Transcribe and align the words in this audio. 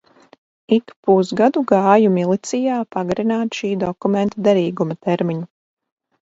Ik 0.77 0.85
pusgadu 1.09 1.61
gāju 1.71 2.13
milicijā 2.15 2.79
pagarināt 2.97 3.59
šī 3.61 3.71
dokumenta 3.85 4.45
derīguma 4.49 4.99
termiņu. 5.11 5.47